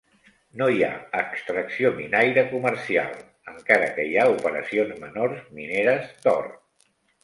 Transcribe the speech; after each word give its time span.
No 0.61 0.69
hi 0.75 0.79
ha 0.87 0.95
extracció 1.19 1.91
minaire 1.99 2.45
comercial, 2.55 3.13
encara 3.55 3.93
que 4.01 4.09
hi 4.11 4.19
ha 4.25 4.29
operacions 4.35 5.01
menors 5.07 5.49
mineres 5.63 6.15
d'or. 6.27 6.55